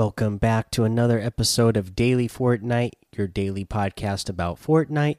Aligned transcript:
Welcome 0.00 0.38
back 0.38 0.70
to 0.70 0.84
another 0.84 1.20
episode 1.20 1.76
of 1.76 1.94
Daily 1.94 2.26
Fortnite, 2.26 2.92
your 3.14 3.26
daily 3.26 3.66
podcast 3.66 4.30
about 4.30 4.58
Fortnite. 4.58 5.18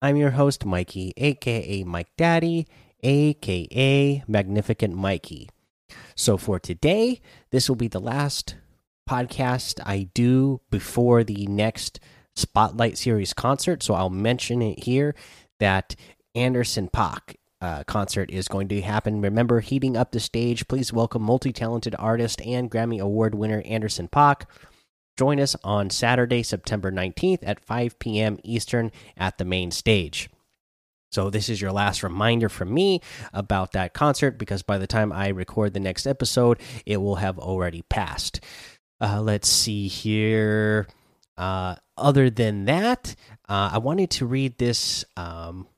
I'm 0.00 0.16
your 0.16 0.30
host, 0.30 0.64
Mikey, 0.64 1.12
aka 1.18 1.84
Mike 1.84 2.08
Daddy, 2.16 2.66
aka 3.02 4.24
Magnificent 4.26 4.96
Mikey. 4.96 5.50
So, 6.14 6.38
for 6.38 6.58
today, 6.58 7.20
this 7.50 7.68
will 7.68 7.76
be 7.76 7.88
the 7.88 8.00
last 8.00 8.56
podcast 9.06 9.78
I 9.84 10.08
do 10.14 10.62
before 10.70 11.24
the 11.24 11.44
next 11.44 12.00
Spotlight 12.34 12.96
Series 12.96 13.34
concert. 13.34 13.82
So, 13.82 13.92
I'll 13.92 14.08
mention 14.08 14.62
it 14.62 14.84
here 14.84 15.14
that 15.60 15.94
Anderson 16.34 16.88
Paak 16.88 17.34
uh, 17.62 17.84
concert 17.84 18.28
is 18.30 18.48
going 18.48 18.66
to 18.68 18.80
happen. 18.80 19.22
Remember, 19.22 19.60
heating 19.60 19.96
up 19.96 20.10
the 20.10 20.18
stage, 20.18 20.66
please 20.66 20.92
welcome 20.92 21.22
multi 21.22 21.52
talented 21.52 21.94
artist 21.96 22.42
and 22.42 22.68
Grammy 22.68 23.00
Award 23.00 23.36
winner 23.36 23.62
Anderson 23.64 24.08
Paak. 24.08 24.46
Join 25.16 25.38
us 25.38 25.54
on 25.62 25.88
Saturday, 25.88 26.42
September 26.42 26.90
19th 26.90 27.38
at 27.42 27.64
5 27.64 27.98
p.m. 28.00 28.38
Eastern 28.42 28.90
at 29.16 29.38
the 29.38 29.44
main 29.44 29.70
stage. 29.70 30.28
So, 31.12 31.30
this 31.30 31.48
is 31.48 31.60
your 31.60 31.70
last 31.70 32.02
reminder 32.02 32.48
from 32.48 32.74
me 32.74 33.00
about 33.32 33.72
that 33.72 33.94
concert 33.94 34.38
because 34.38 34.62
by 34.62 34.78
the 34.78 34.86
time 34.88 35.12
I 35.12 35.28
record 35.28 35.72
the 35.72 35.80
next 35.80 36.06
episode, 36.06 36.58
it 36.84 36.96
will 36.96 37.16
have 37.16 37.38
already 37.38 37.82
passed. 37.82 38.40
Uh, 39.00 39.20
let's 39.20 39.48
see 39.48 39.86
here. 39.86 40.88
Uh, 41.36 41.76
other 41.96 42.28
than 42.28 42.64
that, 42.64 43.14
uh, 43.48 43.70
I 43.74 43.78
wanted 43.78 44.10
to 44.12 44.26
read 44.26 44.58
this 44.58 45.04
um, 45.16 45.68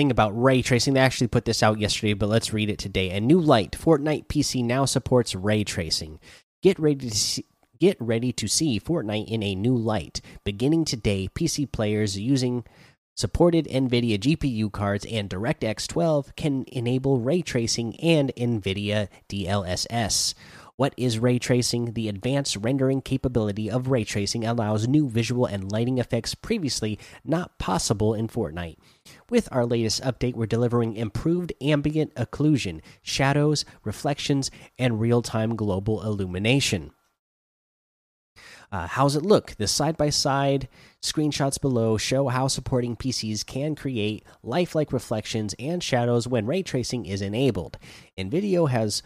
thing 0.00 0.10
about 0.10 0.40
ray 0.40 0.62
tracing. 0.62 0.94
They 0.94 1.00
actually 1.00 1.26
put 1.26 1.44
this 1.44 1.62
out 1.62 1.78
yesterday, 1.78 2.14
but 2.14 2.30
let's 2.30 2.54
read 2.54 2.70
it 2.70 2.78
today. 2.78 3.10
A 3.10 3.20
new 3.20 3.38
light 3.38 3.72
Fortnite 3.72 4.28
PC 4.28 4.64
now 4.64 4.86
supports 4.86 5.34
ray 5.34 5.62
tracing. 5.62 6.18
Get 6.62 6.78
ready 6.78 7.10
to 7.10 7.14
see, 7.14 7.44
get 7.78 7.98
ready 8.00 8.32
to 8.32 8.48
see 8.48 8.80
Fortnite 8.80 9.28
in 9.28 9.42
a 9.42 9.54
new 9.54 9.76
light. 9.76 10.22
Beginning 10.42 10.86
today, 10.86 11.28
PC 11.34 11.70
players 11.70 12.18
using 12.18 12.64
supported 13.14 13.66
NVIDIA 13.66 14.18
GPU 14.18 14.72
cards 14.72 15.04
and 15.04 15.28
DirectX 15.28 15.86
12 15.86 16.34
can 16.34 16.64
enable 16.68 17.20
ray 17.20 17.42
tracing 17.42 17.94
and 18.00 18.32
NVIDIA 18.38 19.08
DLSS. 19.28 20.32
What 20.80 20.94
is 20.96 21.18
ray 21.18 21.38
tracing? 21.38 21.92
The 21.92 22.08
advanced 22.08 22.56
rendering 22.56 23.02
capability 23.02 23.70
of 23.70 23.88
ray 23.88 24.02
tracing 24.02 24.46
allows 24.46 24.88
new 24.88 25.10
visual 25.10 25.44
and 25.44 25.70
lighting 25.70 25.98
effects 25.98 26.34
previously 26.34 26.98
not 27.22 27.58
possible 27.58 28.14
in 28.14 28.28
Fortnite. 28.28 28.78
With 29.28 29.46
our 29.52 29.66
latest 29.66 30.02
update, 30.02 30.36
we're 30.36 30.46
delivering 30.46 30.96
improved 30.96 31.52
ambient 31.60 32.14
occlusion, 32.14 32.80
shadows, 33.02 33.66
reflections, 33.84 34.50
and 34.78 34.98
real 34.98 35.20
time 35.20 35.54
global 35.54 36.02
illumination. 36.02 36.92
Uh, 38.72 38.86
how's 38.86 39.16
it 39.16 39.22
look? 39.26 39.56
The 39.56 39.66
side 39.66 39.98
by 39.98 40.08
side 40.08 40.66
screenshots 41.02 41.60
below 41.60 41.98
show 41.98 42.28
how 42.28 42.46
supporting 42.48 42.96
PCs 42.96 43.44
can 43.44 43.74
create 43.74 44.24
lifelike 44.42 44.92
reflections 44.92 45.54
and 45.58 45.82
shadows 45.82 46.26
when 46.26 46.46
ray 46.46 46.62
tracing 46.62 47.04
is 47.04 47.20
enabled. 47.20 47.76
NVIDIA 48.16 48.70
has 48.70 49.02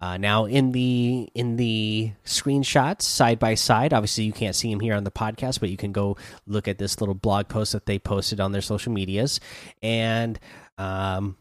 uh, 0.00 0.16
now 0.16 0.44
in 0.44 0.72
the 0.72 1.28
in 1.34 1.56
the 1.56 2.12
screenshots 2.24 3.02
side 3.02 3.38
by 3.38 3.54
side, 3.54 3.92
obviously 3.92 4.24
you 4.24 4.32
can't 4.32 4.54
see 4.54 4.70
them 4.70 4.80
here 4.80 4.94
on 4.94 5.04
the 5.04 5.10
podcast, 5.10 5.58
but 5.58 5.70
you 5.70 5.76
can 5.76 5.92
go 5.92 6.16
look 6.46 6.68
at 6.68 6.78
this 6.78 7.00
little 7.00 7.14
blog 7.14 7.48
post 7.48 7.72
that 7.72 7.86
they 7.86 7.98
posted 7.98 8.38
on 8.38 8.52
their 8.52 8.62
social 8.62 8.92
medias, 8.92 9.40
and 9.82 10.38
um, 10.78 11.36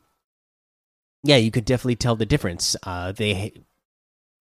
yeah, 1.24 1.36
you 1.38 1.52
could 1.52 1.66
definitely 1.66 1.98
tell 1.98 2.16
the 2.16 2.26
difference. 2.26 2.76
Uh, 2.82 3.12
they 3.12 3.54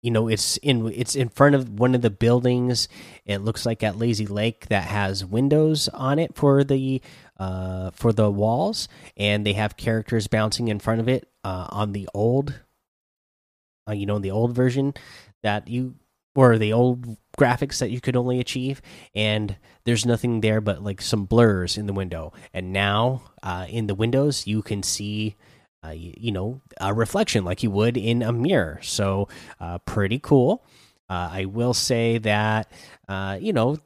you 0.02 0.12
know 0.12 0.28
it's 0.28 0.56
in 0.58 0.86
it's 0.94 1.16
in 1.16 1.28
front 1.28 1.56
of 1.56 1.80
one 1.80 1.96
of 1.96 2.02
the 2.02 2.10
buildings. 2.10 2.88
It 3.24 3.38
looks 3.38 3.66
like 3.66 3.82
at 3.82 3.98
lazy 3.98 4.26
lake 4.26 4.66
that 4.68 4.84
has 4.84 5.24
windows 5.24 5.88
on 5.88 6.20
it 6.20 6.36
for 6.36 6.62
the 6.62 7.02
uh 7.40 7.90
for 7.90 8.12
the 8.12 8.30
walls. 8.30 8.88
And 9.16 9.44
they 9.44 9.54
have 9.54 9.76
characters 9.76 10.28
bouncing 10.28 10.68
in 10.68 10.78
front 10.78 11.00
of 11.00 11.08
it 11.08 11.28
uh 11.42 11.66
on 11.70 11.90
the 11.92 12.08
old 12.14 12.60
uh, 13.88 13.92
you 13.92 14.06
know, 14.06 14.16
in 14.16 14.22
the 14.22 14.30
old 14.30 14.54
version 14.54 14.94
that 15.42 15.68
you 15.68 15.94
or 16.34 16.58
the 16.58 16.72
old 16.72 17.16
graphics 17.38 17.78
that 17.78 17.90
you 17.90 18.00
could 18.00 18.16
only 18.16 18.38
achieve 18.38 18.82
and 19.14 19.56
there's 19.84 20.04
nothing 20.04 20.40
there 20.40 20.60
but 20.60 20.82
like 20.82 21.00
some 21.00 21.24
blurs 21.24 21.78
in 21.78 21.86
the 21.86 21.92
window. 21.92 22.32
And 22.52 22.72
now 22.72 23.22
uh, 23.42 23.66
in 23.68 23.86
the 23.86 23.94
windows 23.94 24.46
you 24.46 24.62
can 24.62 24.82
see 24.82 25.36
uh, 25.84 25.90
you, 25.90 26.12
you, 26.16 26.32
know 26.32 26.60
a 26.80 26.92
reflection 26.92 27.44
like 27.44 27.62
you 27.62 27.70
would 27.70 27.96
in 27.96 28.22
a 28.22 28.32
mirror. 28.32 28.80
So 28.82 29.28
uh, 29.60 29.78
pretty 29.78 30.18
cool. 30.18 30.64
Uh, 31.08 31.28
i 31.30 31.44
will 31.44 31.72
say 31.72 32.18
that 32.18 32.70
uh, 33.08 33.38
you 33.40 33.52
know 33.52 33.78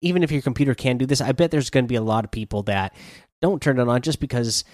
even 0.00 0.24
if 0.24 0.32
your 0.32 0.42
computer 0.42 0.74
can 0.74 0.98
do 0.98 1.06
this 1.06 1.20
i 1.20 1.30
bet 1.30 1.52
there's 1.52 1.70
going 1.70 1.84
to 1.84 1.88
be 1.88 1.94
a 1.94 2.02
lot 2.02 2.24
of 2.24 2.30
people 2.32 2.64
that 2.64 2.92
don't 3.40 3.62
turn 3.62 3.78
it 3.78 3.86
on 3.86 4.02
just 4.02 4.18
because 4.18 4.64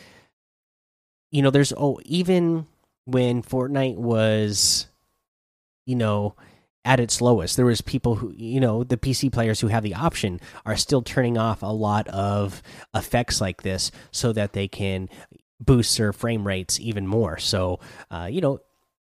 you 1.30 1.42
know 1.42 1.50
there's 1.50 1.74
oh 1.76 2.00
even 2.06 2.66
when 3.06 3.42
Fortnite 3.42 3.96
was, 3.96 4.86
you 5.86 5.96
know, 5.96 6.34
at 6.84 7.00
its 7.00 7.20
lowest. 7.20 7.56
There 7.56 7.66
was 7.66 7.80
people 7.80 8.16
who, 8.16 8.32
you 8.36 8.60
know, 8.60 8.84
the 8.84 8.96
PC 8.96 9.32
players 9.32 9.60
who 9.60 9.68
have 9.68 9.82
the 9.82 9.94
option 9.94 10.40
are 10.66 10.76
still 10.76 11.02
turning 11.02 11.38
off 11.38 11.62
a 11.62 11.66
lot 11.66 12.06
of 12.08 12.62
effects 12.94 13.40
like 13.40 13.62
this 13.62 13.90
so 14.10 14.32
that 14.32 14.52
they 14.52 14.68
can 14.68 15.08
boost 15.60 15.96
their 15.96 16.12
frame 16.12 16.46
rates 16.46 16.78
even 16.78 17.06
more. 17.06 17.38
So, 17.38 17.80
uh, 18.10 18.28
you 18.30 18.40
know, 18.40 18.60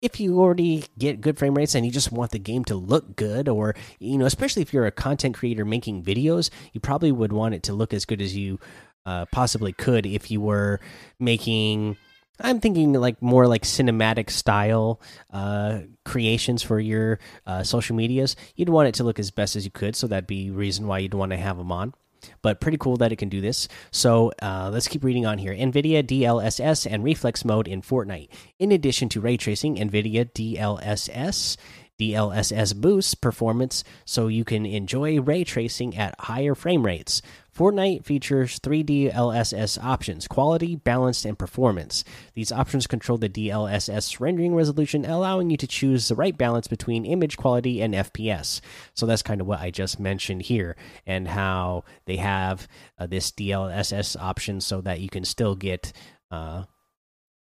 if 0.02 0.20
you 0.20 0.40
already 0.40 0.86
get 0.98 1.22
good 1.22 1.38
frame 1.38 1.56
rates 1.56 1.76
and 1.76 1.86
you 1.86 1.92
just 1.92 2.12
want 2.12 2.32
the 2.32 2.40
game 2.40 2.64
to 2.66 2.76
look 2.76 3.16
good, 3.16 3.50
or 3.50 3.76
you 4.00 4.18
know, 4.18 4.26
especially 4.26 4.62
if 4.62 4.74
you're 4.74 4.86
a 4.86 4.92
content 4.92 5.36
creator 5.36 5.66
making 5.66 6.04
videos, 6.04 6.50
you 6.72 6.80
probably 6.80 7.12
would 7.12 7.34
want 7.34 7.54
it 7.54 7.64
to 7.64 7.74
look 7.74 7.94
as 7.94 8.06
good 8.06 8.22
as 8.22 8.36
you 8.36 8.60
uh, 9.06 9.26
possibly 9.32 9.74
could 9.74 10.06
if 10.06 10.32
you 10.32 10.40
were 10.40 10.80
making 11.20 11.98
I'm 12.40 12.60
thinking 12.60 12.94
like 12.94 13.22
more 13.22 13.48
like 13.48 13.64
cinematic 13.64 14.30
style 14.30 15.02
uh, 15.32 15.80
creations 16.06 16.64
for 16.64 16.80
your 16.80 17.20
uh, 17.46 17.64
social 17.64 17.96
medias. 17.96 18.36
You'd 18.56 18.70
want 18.70 18.88
it 18.88 18.96
to 18.96 19.04
look 19.04 19.20
as 19.20 19.32
best 19.32 19.56
as 19.56 19.66
you 19.66 19.72
could, 19.72 19.96
so 19.96 20.08
that'd 20.08 20.28
be 20.28 20.50
reason 20.50 20.88
why 20.88 21.00
you'd 21.00 21.14
want 21.14 21.32
to 21.32 21.38
have 21.38 21.58
them 21.58 21.72
on. 21.72 21.94
But 22.42 22.60
pretty 22.60 22.78
cool 22.78 22.98
that 22.98 23.12
it 23.12 23.16
can 23.16 23.30
do 23.30 23.42
this. 23.42 23.68
So 23.92 24.34
uh, 24.42 24.70
let's 24.72 24.88
keep 24.88 25.04
reading 25.04 25.26
on 25.26 25.38
here. 25.38 25.54
NVIDIA 25.54 26.04
DLSS 26.04 26.86
and 26.90 27.04
reflex 27.04 27.46
mode 27.46 27.68
in 27.68 27.82
Fortnite. 27.82 28.30
In 28.58 28.72
addition 28.72 29.10
to 29.10 29.22
ray 29.22 29.38
tracing, 29.38 29.78
NVIDIA 29.78 30.30
DLSS 30.32 31.58
DLSS 32.00 32.76
boosts 32.76 33.14
performance 33.14 33.84
so 34.06 34.28
you 34.28 34.46
can 34.46 34.66
enjoy 34.66 35.20
ray 35.20 35.44
tracing 35.44 35.98
at 35.98 36.16
higher 36.20 36.56
frame 36.56 36.86
rates. 36.86 37.22
Fortnite 37.60 38.06
features 38.06 38.58
three 38.60 38.86
DLSS 38.86 39.84
options 39.84 40.30
quality, 40.30 40.78
balanced, 40.78 41.26
and 41.26 41.38
performance. 41.38 42.06
These 42.34 42.54
options 42.54 42.88
control 42.88 43.18
the 43.18 43.28
DLSS 43.28 44.22
rendering 44.22 44.56
resolution, 44.56 45.04
allowing 45.04 45.50
you 45.50 45.58
to 45.58 45.68
choose 45.68 46.08
the 46.08 46.16
right 46.16 46.38
balance 46.38 46.70
between 46.70 47.04
image 47.04 47.36
quality 47.36 47.82
and 47.82 47.94
FPS. 47.94 48.62
So 48.94 49.06
that's 49.06 49.22
kind 49.22 49.42
of 49.42 49.48
what 49.48 49.60
I 49.60 49.72
just 49.72 50.00
mentioned 50.00 50.44
here, 50.44 50.78
and 51.06 51.28
how 51.28 51.84
they 52.06 52.16
have 52.16 52.66
uh, 52.98 53.08
this 53.08 53.30
DLSS 53.30 54.16
option 54.18 54.62
so 54.62 54.80
that 54.80 55.02
you 55.02 55.10
can 55.10 55.26
still 55.26 55.56
get, 55.56 55.92
uh, 56.32 56.64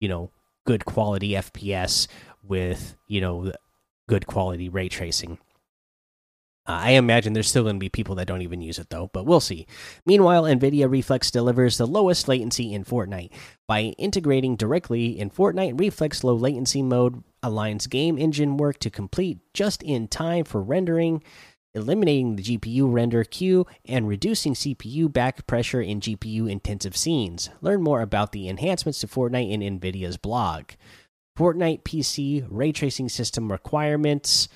you 0.01 0.09
know, 0.09 0.29
good 0.67 0.83
quality 0.83 1.29
FPS 1.35 2.09
with, 2.43 2.97
you 3.07 3.21
know, 3.21 3.53
good 4.09 4.27
quality 4.27 4.67
ray 4.67 4.89
tracing. 4.89 5.37
Uh, 6.67 6.77
I 6.83 6.91
imagine 6.91 7.33
there's 7.33 7.49
still 7.49 7.63
going 7.63 7.77
to 7.77 7.79
be 7.79 7.89
people 7.89 8.15
that 8.15 8.27
don't 8.27 8.43
even 8.43 8.61
use 8.61 8.77
it 8.77 8.89
though, 8.91 9.09
but 9.13 9.25
we'll 9.25 9.39
see. 9.39 9.65
Meanwhile, 10.05 10.43
NVIDIA 10.43 10.89
Reflex 10.89 11.31
delivers 11.31 11.77
the 11.77 11.87
lowest 11.87 12.27
latency 12.27 12.73
in 12.73 12.85
Fortnite. 12.85 13.31
By 13.67 13.95
integrating 13.97 14.55
directly 14.55 15.19
in 15.19 15.31
Fortnite, 15.31 15.79
Reflex 15.79 16.23
low 16.23 16.35
latency 16.35 16.83
mode 16.83 17.23
aligns 17.41 17.89
game 17.89 18.17
engine 18.17 18.57
work 18.57 18.77
to 18.79 18.91
complete 18.91 19.39
just 19.55 19.81
in 19.81 20.07
time 20.07 20.45
for 20.45 20.61
rendering, 20.61 21.23
eliminating 21.73 22.35
the 22.35 22.43
GPU 22.43 22.91
render 22.91 23.23
queue, 23.23 23.65
and 23.85 24.07
reducing 24.07 24.53
CPU 24.53 25.11
back 25.11 25.47
pressure 25.47 25.81
in 25.81 25.99
GPU 25.99 26.47
intensive 26.47 26.95
scenes. 26.95 27.49
Learn 27.61 27.81
more 27.81 28.01
about 28.01 28.33
the 28.33 28.47
enhancements 28.47 28.99
to 28.99 29.07
Fortnite 29.07 29.51
in 29.51 29.79
NVIDIA's 29.79 30.17
blog. 30.17 30.71
Fortnite 31.35 31.81
PC 31.83 32.45
ray 32.49 32.71
tracing 32.71 33.09
system 33.09 33.51
requirements. 33.51 34.47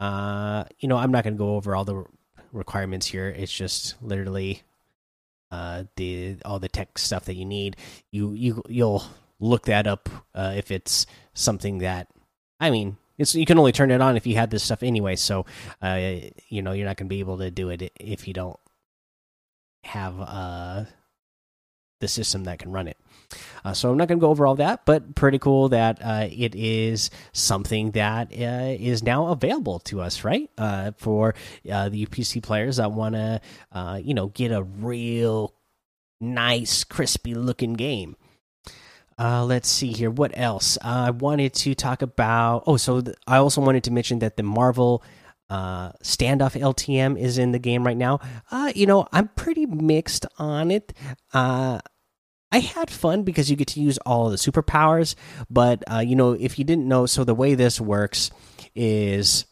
Uh, 0.00 0.64
you 0.78 0.88
know, 0.88 0.96
I'm 0.96 1.12
not 1.12 1.24
going 1.24 1.34
to 1.34 1.38
go 1.38 1.56
over 1.56 1.74
all 1.74 1.84
the 1.84 2.04
requirements 2.52 3.06
here. 3.06 3.28
It's 3.28 3.52
just 3.52 3.96
literally 4.02 4.62
uh, 5.50 5.84
the 5.96 6.36
all 6.44 6.58
the 6.58 6.68
tech 6.68 6.98
stuff 6.98 7.24
that 7.26 7.34
you 7.34 7.44
need. 7.44 7.76
You 8.10 8.32
you 8.32 8.62
you'll 8.68 9.04
look 9.40 9.66
that 9.66 9.86
up 9.86 10.08
uh, 10.34 10.54
if 10.56 10.70
it's 10.70 11.06
something 11.34 11.78
that 11.78 12.08
I 12.60 12.70
mean. 12.70 12.96
It's, 13.16 13.32
you 13.36 13.46
can 13.46 13.60
only 13.60 13.70
turn 13.70 13.92
it 13.92 14.00
on 14.00 14.16
if 14.16 14.26
you 14.26 14.34
had 14.34 14.50
this 14.50 14.64
stuff 14.64 14.82
anyway, 14.82 15.14
so 15.14 15.46
uh, 15.80 16.16
you 16.48 16.62
know 16.62 16.72
you're 16.72 16.84
not 16.84 16.96
going 16.96 17.06
to 17.06 17.14
be 17.14 17.20
able 17.20 17.38
to 17.38 17.48
do 17.48 17.68
it 17.68 17.92
if 18.00 18.26
you 18.26 18.34
don't 18.34 18.58
have 19.84 20.20
uh, 20.20 20.84
the 22.00 22.08
system 22.08 22.42
that 22.44 22.58
can 22.58 22.72
run 22.72 22.88
it. 22.88 22.98
Uh, 23.64 23.72
so 23.72 23.90
I'm 23.90 23.96
not 23.96 24.08
going 24.08 24.18
to 24.18 24.24
go 24.24 24.30
over 24.30 24.46
all 24.46 24.56
that, 24.56 24.84
but 24.84 25.14
pretty 25.14 25.38
cool 25.38 25.70
that 25.70 25.98
uh, 26.02 26.28
it 26.30 26.54
is 26.54 27.10
something 27.32 27.92
that 27.92 28.32
uh, 28.32 28.74
is 28.78 29.02
now 29.02 29.28
available 29.28 29.78
to 29.80 30.00
us, 30.00 30.24
right? 30.24 30.50
Uh, 30.58 30.92
for 30.96 31.34
uh, 31.70 31.88
the 31.88 32.06
UPC 32.06 32.42
players 32.42 32.76
that 32.76 32.92
want 32.92 33.14
to, 33.14 33.40
uh, 33.72 34.00
you 34.02 34.14
know, 34.14 34.28
get 34.28 34.52
a 34.52 34.62
real 34.62 35.54
nice, 36.20 36.84
crispy 36.84 37.34
looking 37.34 37.74
game. 37.74 38.16
let's 39.18 39.68
see 39.68 39.92
here. 39.92 40.10
What 40.10 40.32
else? 40.34 40.76
I 40.82 41.10
wanted 41.10 41.54
to 41.54 41.74
talk 41.74 42.02
about. 42.02 42.64
Oh, 42.66 42.76
so 42.76 43.02
I 43.26 43.38
also 43.38 43.60
wanted 43.60 43.84
to 43.84 43.90
mention 43.90 44.18
that 44.20 44.36
the 44.36 44.42
Marvel 44.42 45.02
uh 45.50 45.92
standoff 46.02 46.58
ltm 46.58 47.18
is 47.18 47.36
in 47.36 47.52
the 47.52 47.58
game 47.58 47.84
right 47.84 47.98
now 47.98 48.18
uh 48.50 48.72
you 48.74 48.86
know 48.86 49.06
i'm 49.12 49.28
pretty 49.28 49.66
mixed 49.66 50.24
on 50.38 50.70
it 50.70 50.94
uh 51.34 51.78
I 52.54 52.60
had 52.60 52.88
fun 52.88 53.24
because 53.24 53.50
you 53.50 53.56
get 53.56 53.66
to 53.68 53.80
use 53.80 53.98
all 54.06 54.30
the 54.30 54.36
superpowers, 54.36 55.16
but 55.50 55.82
uh, 55.92 55.98
you 55.98 56.14
know, 56.14 56.34
if 56.34 56.56
you 56.56 56.64
didn't 56.64 56.86
know, 56.86 57.04
so 57.04 57.24
the 57.24 57.34
way 57.34 57.56
this 57.56 57.80
works 57.80 58.30
is 58.76 59.44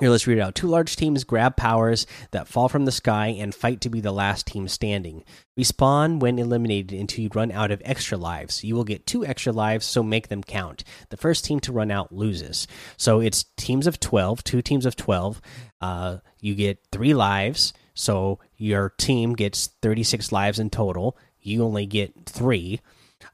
here, 0.00 0.10
let's 0.10 0.26
read 0.26 0.38
it 0.38 0.40
out. 0.40 0.56
Two 0.56 0.66
large 0.66 0.96
teams 0.96 1.22
grab 1.22 1.56
powers 1.56 2.04
that 2.32 2.48
fall 2.48 2.68
from 2.68 2.86
the 2.86 2.90
sky 2.90 3.28
and 3.28 3.54
fight 3.54 3.80
to 3.82 3.88
be 3.88 4.00
the 4.00 4.10
last 4.10 4.48
team 4.48 4.66
standing. 4.66 5.22
Respawn 5.56 6.18
when 6.18 6.40
eliminated 6.40 6.98
until 6.98 7.22
you 7.22 7.30
run 7.32 7.52
out 7.52 7.70
of 7.70 7.80
extra 7.84 8.18
lives. 8.18 8.64
You 8.64 8.74
will 8.74 8.82
get 8.82 9.06
two 9.06 9.24
extra 9.24 9.52
lives, 9.52 9.86
so 9.86 10.02
make 10.02 10.26
them 10.26 10.42
count. 10.42 10.82
The 11.10 11.16
first 11.16 11.44
team 11.44 11.60
to 11.60 11.72
run 11.72 11.92
out 11.92 12.10
loses. 12.10 12.66
So 12.96 13.20
it's 13.20 13.44
teams 13.56 13.86
of 13.86 14.00
12, 14.00 14.42
two 14.42 14.60
teams 14.60 14.86
of 14.86 14.96
12. 14.96 15.40
Uh, 15.80 16.16
you 16.40 16.56
get 16.56 16.84
three 16.90 17.14
lives, 17.14 17.72
so 17.94 18.40
your 18.56 18.90
team 18.98 19.34
gets 19.34 19.68
36 19.82 20.32
lives 20.32 20.58
in 20.58 20.68
total 20.68 21.16
you 21.46 21.64
only 21.64 21.86
get 21.86 22.26
three. 22.26 22.80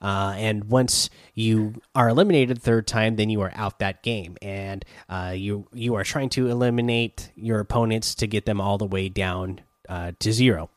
Uh, 0.00 0.34
and 0.36 0.64
once 0.64 1.10
you 1.34 1.74
are 1.94 2.08
eliminated 2.08 2.60
third 2.60 2.86
time, 2.86 3.16
then 3.16 3.30
you 3.30 3.40
are 3.40 3.52
out 3.54 3.78
that 3.78 4.02
game, 4.02 4.36
and 4.40 4.84
uh, 5.08 5.32
you 5.34 5.66
you 5.72 5.94
are 5.94 6.04
trying 6.04 6.28
to 6.28 6.48
eliminate 6.48 7.30
your 7.34 7.60
opponents 7.60 8.14
to 8.14 8.26
get 8.26 8.46
them 8.46 8.60
all 8.60 8.78
the 8.78 8.86
way 8.86 9.08
down 9.08 9.60
uh, 9.88 10.12
to 10.18 10.32
zero, 10.32 10.70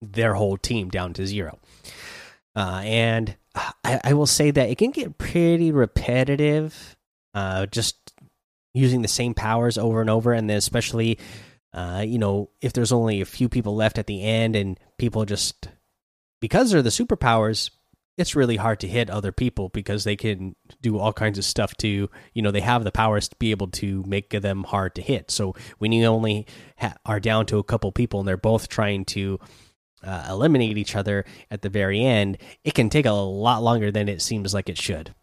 their 0.00 0.34
whole 0.34 0.56
team 0.56 0.88
down 0.88 1.12
to 1.14 1.26
zero. 1.26 1.58
Uh, 2.54 2.82
and 2.84 3.36
I, 3.54 4.00
I, 4.04 4.12
will 4.12 4.26
say 4.26 4.50
that 4.50 4.68
it 4.68 4.76
can 4.76 4.90
get 4.90 5.16
pretty 5.16 5.72
repetitive, 5.72 6.96
uh, 7.34 7.64
just 7.66 8.12
using 8.74 9.00
the 9.02 9.08
same 9.08 9.32
powers 9.32 9.78
over 9.78 10.00
and 10.00 10.10
over, 10.10 10.32
and 10.32 10.50
then 10.50 10.58
especially, 10.58 11.18
uh, 11.72 12.04
you 12.06 12.18
know, 12.18 12.50
if 12.60 12.72
there's 12.72 12.92
only 12.92 13.20
a 13.20 13.26
few 13.26 13.48
people 13.48 13.74
left 13.74 13.98
at 13.98 14.06
the 14.06 14.22
end 14.22 14.54
and 14.54 14.78
people 14.98 15.24
just 15.24 15.68
because 16.42 16.72
they're 16.72 16.82
the 16.82 16.90
superpowers, 16.90 17.70
it's 18.18 18.34
really 18.34 18.56
hard 18.56 18.80
to 18.80 18.88
hit 18.88 19.08
other 19.08 19.30
people 19.30 19.68
because 19.68 20.02
they 20.02 20.16
can 20.16 20.56
do 20.80 20.98
all 20.98 21.12
kinds 21.12 21.38
of 21.38 21.44
stuff 21.44 21.74
to 21.78 22.10
you 22.34 22.42
know 22.42 22.50
they 22.50 22.60
have 22.60 22.84
the 22.84 22.92
powers 22.92 23.28
to 23.28 23.36
be 23.36 23.52
able 23.52 23.68
to 23.68 24.04
make 24.06 24.28
them 24.30 24.64
hard 24.64 24.94
to 24.94 25.00
hit 25.00 25.30
so 25.30 25.54
when 25.78 25.92
you 25.92 26.04
only 26.04 26.46
are 27.06 27.20
down 27.20 27.46
to 27.46 27.58
a 27.58 27.64
couple 27.64 27.90
people 27.90 28.20
and 28.20 28.28
they're 28.28 28.36
both 28.36 28.68
trying 28.68 29.04
to 29.04 29.40
uh, 30.04 30.26
eliminate 30.28 30.76
each 30.76 30.94
other 30.94 31.24
at 31.50 31.62
the 31.62 31.70
very 31.70 32.04
end 32.04 32.36
it 32.64 32.74
can 32.74 32.90
take 32.90 33.06
a 33.06 33.12
lot 33.12 33.62
longer 33.62 33.90
than 33.90 34.08
it 34.08 34.20
seems 34.20 34.52
like 34.52 34.68
it 34.68 34.76
should 34.76 35.14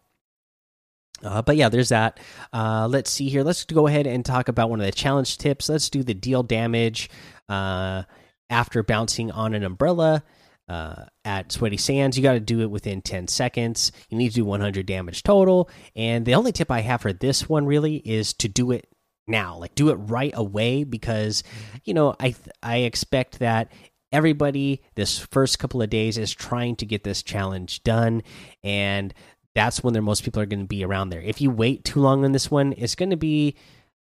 uh, 1.22 1.42
but 1.42 1.54
yeah, 1.54 1.68
there's 1.68 1.90
that. 1.90 2.18
Uh, 2.50 2.88
let's 2.90 3.10
see 3.10 3.28
here. 3.28 3.44
Let's 3.44 3.66
go 3.66 3.86
ahead 3.86 4.06
and 4.06 4.24
talk 4.24 4.48
about 4.48 4.70
one 4.70 4.80
of 4.80 4.86
the 4.86 4.92
challenge 4.92 5.36
tips. 5.36 5.68
Let's 5.68 5.90
do 5.90 6.02
the 6.02 6.14
deal 6.14 6.42
damage 6.42 7.10
uh, 7.46 8.04
after 8.48 8.82
bouncing 8.82 9.30
on 9.30 9.52
an 9.52 9.62
umbrella 9.62 10.24
uh, 10.70 11.06
at 11.24 11.50
Sweaty 11.50 11.76
Sands, 11.76 12.16
you 12.16 12.22
got 12.22 12.34
to 12.34 12.40
do 12.40 12.60
it 12.60 12.70
within 12.70 13.02
10 13.02 13.26
seconds. 13.26 13.90
You 14.08 14.16
need 14.16 14.28
to 14.28 14.36
do 14.36 14.44
100 14.44 14.86
damage 14.86 15.24
total. 15.24 15.68
And 15.96 16.24
the 16.24 16.36
only 16.36 16.52
tip 16.52 16.70
I 16.70 16.80
have 16.80 17.00
for 17.00 17.12
this 17.12 17.48
one 17.48 17.66
really 17.66 17.96
is 17.96 18.32
to 18.34 18.48
do 18.48 18.70
it 18.70 18.86
now, 19.26 19.58
like 19.58 19.74
do 19.74 19.90
it 19.90 19.94
right 19.94 20.32
away, 20.34 20.84
because 20.84 21.42
you 21.84 21.92
know 21.92 22.14
I 22.20 22.34
I 22.62 22.78
expect 22.78 23.40
that 23.40 23.72
everybody 24.12 24.82
this 24.94 25.18
first 25.18 25.58
couple 25.58 25.82
of 25.82 25.90
days 25.90 26.18
is 26.18 26.32
trying 26.32 26.76
to 26.76 26.86
get 26.86 27.04
this 27.04 27.22
challenge 27.22 27.82
done, 27.82 28.22
and 28.62 29.12
that's 29.54 29.82
when 29.82 29.92
there 29.92 30.02
most 30.02 30.24
people 30.24 30.40
are 30.40 30.46
going 30.46 30.60
to 30.60 30.66
be 30.66 30.84
around 30.84 31.10
there. 31.10 31.20
If 31.20 31.40
you 31.40 31.50
wait 31.50 31.84
too 31.84 32.00
long 32.00 32.24
on 32.24 32.32
this 32.32 32.50
one, 32.50 32.74
it's 32.76 32.94
going 32.94 33.10
to 33.10 33.16
be 33.16 33.56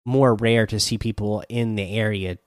more 0.05 0.35
rare 0.35 0.67
to 0.67 0.79
see 0.79 0.97
people 0.97 1.43
in 1.49 1.75
the 1.75 1.97
area 1.97 2.37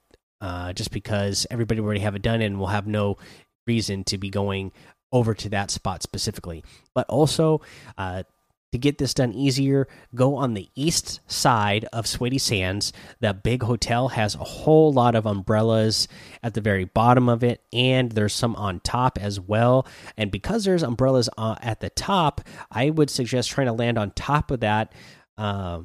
uh, 0.40 0.72
just 0.72 0.90
because 0.90 1.46
everybody 1.50 1.80
already 1.80 2.00
have 2.00 2.14
it 2.14 2.22
done 2.22 2.40
and 2.40 2.58
will 2.58 2.66
have 2.66 2.86
no 2.86 3.16
reason 3.66 4.04
to 4.04 4.18
be 4.18 4.30
going 4.30 4.72
over 5.12 5.34
to 5.34 5.48
that 5.50 5.70
spot 5.70 6.02
specifically. 6.02 6.64
But 6.94 7.06
also, 7.08 7.60
uh, 7.96 8.24
to 8.72 8.78
get 8.78 8.98
this 8.98 9.14
done 9.14 9.32
easier, 9.32 9.86
go 10.14 10.34
on 10.34 10.54
the 10.54 10.68
east 10.74 11.20
side 11.26 11.86
of 11.92 12.06
Sweaty 12.06 12.38
Sands. 12.38 12.92
That 13.20 13.42
big 13.42 13.62
hotel 13.62 14.08
has 14.08 14.34
a 14.34 14.38
whole 14.38 14.92
lot 14.92 15.14
of 15.14 15.24
umbrellas 15.24 16.08
at 16.42 16.54
the 16.54 16.60
very 16.60 16.84
bottom 16.84 17.28
of 17.28 17.44
it, 17.44 17.62
and 17.72 18.12
there's 18.12 18.34
some 18.34 18.56
on 18.56 18.80
top 18.80 19.18
as 19.20 19.40
well. 19.40 19.86
And 20.16 20.30
because 20.30 20.64
there's 20.64 20.82
umbrellas 20.82 21.30
uh, 21.38 21.56
at 21.60 21.80
the 21.80 21.90
top, 21.90 22.42
I 22.70 22.90
would 22.90 23.08
suggest 23.08 23.50
trying 23.50 23.68
to 23.68 23.72
land 23.72 23.98
on 23.98 24.10
top 24.10 24.50
of 24.50 24.60
that. 24.60 24.92
Uh, 25.38 25.82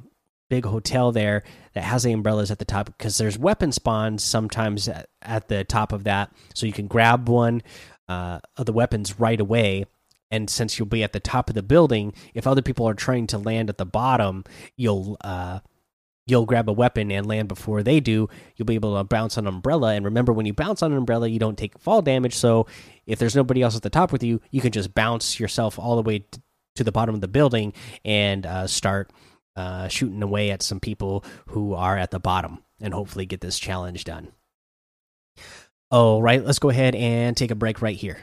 big 0.50 0.66
hotel 0.66 1.14
there 1.14 1.44
that 1.74 1.84
has 1.84 2.04
the 2.04 2.12
umbrellas 2.12 2.52
at 2.52 2.60
the 2.60 2.66
top 2.66 2.86
because 2.86 3.18
there's 3.18 3.38
weapon 3.38 3.72
spawns 3.72 4.24
sometimes 4.24 4.88
at, 4.88 5.10
at, 5.22 5.48
the 5.48 5.64
top 5.64 5.92
of 5.92 6.04
that, 6.04 6.32
so 6.54 6.66
you 6.66 6.74
can 6.74 6.88
grab 6.88 7.30
one 7.30 7.62
uh, 8.10 8.40
of 8.58 8.66
the 8.66 8.74
weapons 8.74 9.20
right 9.20 9.40
away. 9.40 9.86
And 10.30 10.50
since 10.50 10.80
you'll 10.80 10.88
be 10.88 11.04
at 11.04 11.12
the 11.12 11.20
top 11.20 11.50
of 11.50 11.56
the 11.56 11.64
building, 11.64 12.14
if 12.34 12.48
other 12.48 12.62
people 12.62 12.88
are 12.88 12.94
trying 12.94 13.28
to 13.28 13.38
land 13.38 13.70
at 13.70 13.78
the 13.78 13.86
bottom, 13.86 14.46
you'll 14.78 15.18
uh, 15.22 15.60
you'll 16.26 16.46
grab 16.46 16.70
a 16.70 16.74
weapon 16.74 17.12
and 17.12 17.26
land 17.26 17.48
before 17.48 17.84
they 17.84 18.00
do. 18.00 18.30
You'll 18.56 18.66
be 18.66 18.76
able 18.76 18.98
to 18.98 19.04
bounce 19.04 19.38
on 19.38 19.46
an 19.46 19.54
umbrella. 19.54 19.94
And 19.94 20.06
remember, 20.06 20.32
when 20.32 20.46
you 20.46 20.54
bounce 20.54 20.82
on 20.82 20.92
an 20.92 20.98
umbrella, 20.98 21.28
you 21.28 21.40
don't 21.40 21.58
take 21.58 21.78
fall 21.80 22.02
damage. 22.02 22.36
So 22.36 22.68
if 23.06 23.20
there's 23.20 23.36
nobody 23.36 23.62
else 23.62 23.76
at 23.76 23.82
the 23.82 23.90
top 23.90 24.12
with 24.12 24.24
you, 24.24 24.42
you 24.52 24.62
can 24.62 24.72
just 24.72 24.94
bounce 24.94 25.40
yourself 25.40 25.78
all 25.78 25.96
the 25.98 26.04
way 26.04 26.26
to 26.76 26.84
the 26.84 26.92
bottom 26.92 27.16
of 27.16 27.22
the 27.22 27.28
building 27.28 27.74
and 28.06 28.46
uh, 28.46 28.68
start 28.68 29.12
uh, 29.56 29.88
shooting 29.88 30.24
away 30.24 30.52
at 30.52 30.64
some 30.64 30.80
people 30.80 31.24
who 31.48 31.74
are 31.74 31.98
at 31.98 32.12
the 32.12 32.20
bottom 32.20 32.64
and 32.80 32.94
hopefully 32.94 33.26
get 33.26 33.42
this 33.42 33.60
challenge 33.60 34.04
done. 34.04 34.32
All 35.90 36.22
right, 36.22 36.44
let's 36.44 36.60
go 36.60 36.70
ahead 36.70 36.96
and 36.96 37.36
take 37.36 37.52
a 37.52 37.56
break 37.56 37.82
right 37.82 37.98
here. 37.98 38.20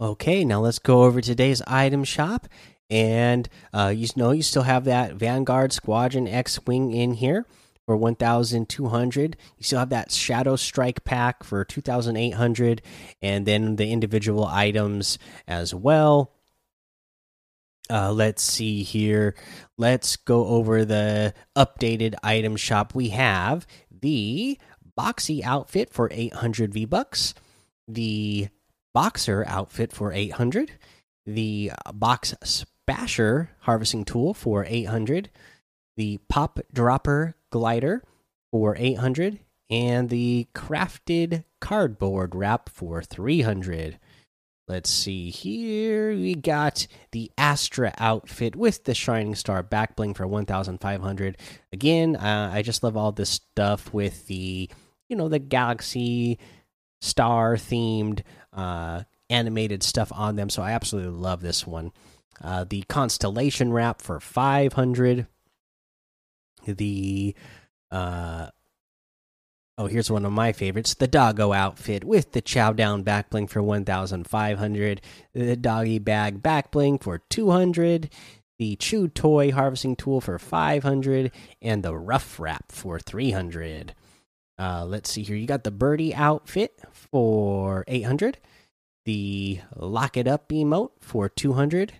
Okay, 0.00 0.44
now 0.44 0.60
let's 0.60 0.78
go 0.78 1.04
over 1.04 1.20
today's 1.20 1.62
item 1.62 2.02
shop. 2.04 2.48
And 2.90 3.48
uh, 3.72 3.92
you 3.94 4.08
know, 4.16 4.32
you 4.32 4.42
still 4.42 4.62
have 4.62 4.84
that 4.84 5.14
Vanguard 5.14 5.72
Squadron 5.72 6.26
X 6.26 6.58
Wing 6.66 6.92
in 6.92 7.14
here 7.14 7.46
for 7.86 7.96
1,200. 7.96 9.36
You 9.56 9.64
still 9.64 9.78
have 9.78 9.90
that 9.90 10.10
Shadow 10.10 10.56
Strike 10.56 11.04
pack 11.04 11.44
for 11.44 11.64
2,800. 11.64 12.82
And 13.22 13.46
then 13.46 13.76
the 13.76 13.90
individual 13.90 14.46
items 14.46 15.18
as 15.46 15.74
well. 15.74 16.32
Uh, 17.90 18.12
let's 18.12 18.42
see 18.42 18.82
here. 18.82 19.34
Let's 19.76 20.16
go 20.16 20.46
over 20.46 20.84
the 20.84 21.34
updated 21.56 22.14
item 22.22 22.56
shop. 22.56 22.94
We 22.94 23.10
have 23.10 23.66
the 23.90 24.58
Boxy 24.98 25.42
outfit 25.42 25.92
for 25.92 26.08
800 26.10 26.72
V 26.72 26.84
bucks, 26.84 27.34
the 27.88 28.48
Boxer 28.94 29.44
outfit 29.46 29.92
for 29.92 30.12
800, 30.12 30.72
the 31.26 31.72
Box 31.92 32.34
Spasher 32.44 33.48
harvesting 33.60 34.04
tool 34.04 34.34
for 34.34 34.64
800, 34.68 35.30
the 35.96 36.18
Pop 36.28 36.60
Dropper 36.72 37.34
glider 37.50 38.02
for 38.52 38.76
800, 38.78 39.40
and 39.68 40.10
the 40.10 40.46
crafted 40.54 41.44
cardboard 41.60 42.34
wrap 42.34 42.68
for 42.68 43.02
300. 43.02 43.98
Let's 44.66 44.88
see 44.88 45.30
here. 45.30 46.14
We 46.14 46.34
got 46.34 46.86
the 47.12 47.30
Astra 47.36 47.92
outfit 47.98 48.56
with 48.56 48.84
the 48.84 48.94
Shining 48.94 49.34
Star 49.34 49.62
back 49.62 49.94
bling 49.94 50.14
for 50.14 50.26
1,500. 50.26 51.36
Again, 51.72 52.16
uh, 52.16 52.50
I 52.52 52.62
just 52.62 52.82
love 52.82 52.96
all 52.96 53.12
this 53.12 53.28
stuff 53.28 53.92
with 53.92 54.26
the, 54.26 54.70
you 55.08 55.16
know, 55.16 55.28
the 55.28 55.38
galaxy 55.38 56.38
star 57.02 57.56
themed 57.56 58.22
uh, 58.54 59.02
animated 59.28 59.82
stuff 59.82 60.10
on 60.14 60.36
them. 60.36 60.48
So 60.48 60.62
I 60.62 60.72
absolutely 60.72 61.12
love 61.12 61.42
this 61.42 61.66
one. 61.66 61.92
Uh, 62.42 62.64
the 62.64 62.82
Constellation 62.88 63.70
wrap 63.70 64.00
for 64.00 64.18
500. 64.18 65.26
The 66.64 67.34
uh, 67.90 68.48
Oh, 69.76 69.86
here's 69.86 70.10
one 70.10 70.24
of 70.24 70.30
my 70.30 70.52
favorites 70.52 70.94
the 70.94 71.08
doggo 71.08 71.52
outfit 71.52 72.04
with 72.04 72.30
the 72.30 72.40
chow 72.40 72.72
down 72.72 73.02
back 73.02 73.30
bling 73.30 73.48
for 73.48 73.60
1500, 73.60 75.00
the 75.32 75.56
doggy 75.56 75.98
bag 75.98 76.40
back 76.40 76.70
bling 76.70 76.98
for 76.98 77.18
200, 77.18 78.08
the 78.58 78.76
chew 78.76 79.08
toy 79.08 79.50
harvesting 79.50 79.96
tool 79.96 80.20
for 80.20 80.38
500, 80.38 81.32
and 81.60 81.82
the 81.82 81.96
rough 81.96 82.38
wrap 82.38 82.70
for 82.70 83.00
300. 83.00 83.94
Uh, 84.56 84.84
let's 84.86 85.10
see 85.10 85.24
here. 85.24 85.34
You 85.34 85.48
got 85.48 85.64
the 85.64 85.72
birdie 85.72 86.14
outfit 86.14 86.80
for 86.92 87.84
800, 87.88 88.38
the 89.04 89.60
lock 89.74 90.16
it 90.16 90.28
up 90.28 90.50
emote 90.50 90.92
for 91.00 91.28
200, 91.28 91.94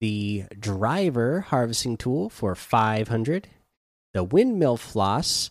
the 0.00 0.46
driver 0.58 1.42
harvesting 1.42 1.96
tool 1.96 2.28
for 2.30 2.56
500, 2.56 3.46
the 4.12 4.24
windmill 4.24 4.76
floss 4.76 5.50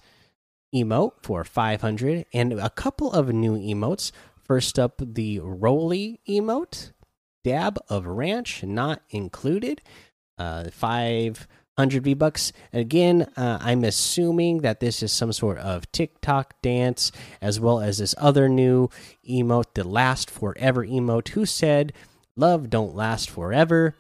emote 0.76 1.14
for 1.22 1.44
500 1.44 2.26
and 2.34 2.54
a 2.54 2.70
couple 2.70 3.12
of 3.12 3.34
new 3.34 3.58
emotes. 3.58 4.12
First 4.44 4.78
up 4.78 5.02
the 5.04 5.40
Rollie 5.40 6.20
emote. 6.28 6.92
Dab 7.44 7.78
of 7.90 8.06
ranch 8.06 8.64
not 8.64 9.02
included. 9.10 9.82
Uh 10.38 10.66
500 10.70 12.04
v 12.04 12.14
bucks 12.14 12.52
again 12.74 13.22
uh, 13.38 13.58
i'm 13.62 13.86
assuming 13.86 14.58
that 14.60 14.82
this 14.82 15.02
is 15.02 15.14
some 15.14 15.32
sort 15.32 15.58
of 15.60 15.90
tiktok 15.94 16.62
dance 16.62 17.10
as 17.42 17.58
well 17.58 17.80
as 17.80 18.00
this 18.00 18.14
other 18.18 18.50
new 18.50 18.90
emote 19.30 19.74
the 19.76 19.88
last 19.88 20.30
forever 20.30 20.86
emote 20.86 21.30
who 21.30 21.46
said 21.46 21.94
love 22.36 22.70
don't 22.70 22.96
last 22.96 23.30
forever. 23.30 23.96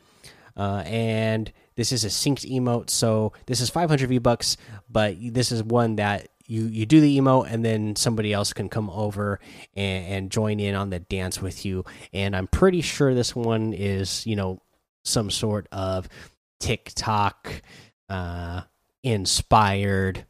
Uh, 0.58 0.84
and 0.86 1.52
this 1.76 1.92
is 1.92 2.06
a 2.06 2.08
synced 2.08 2.50
emote 2.50 2.90
so 2.90 3.34
this 3.46 3.60
is 3.60 3.70
500 3.70 4.08
v 4.08 4.20
bucks 4.20 4.56
but 4.90 5.16
this 5.20 5.52
is 5.52 5.62
one 5.62 5.98
that 5.98 6.30
you 6.48 6.66
you 6.66 6.86
do 6.86 7.02
the 7.02 7.18
emote 7.20 7.52
and 7.52 7.64
then 7.66 7.96
somebody 7.96 8.32
else 8.34 8.54
can 8.54 8.70
come 8.70 8.90
over 8.90 9.40
and, 9.74 10.06
and 10.06 10.32
join 10.32 10.60
in 10.60 10.76
on 10.76 10.90
the 10.90 11.00
dance 11.00 11.42
with 11.42 11.66
you. 11.66 11.84
And 12.14 12.36
i'm 12.36 12.48
pretty 12.48 12.82
sure 12.82 13.14
this 13.14 13.36
one 13.36 13.74
is 13.74 14.26
you 14.26 14.36
know 14.36 14.62
some 15.04 15.30
sort 15.30 15.68
of 15.72 16.08
tiktok 16.60 17.62
uh 18.10 18.62
inspired 19.04 20.26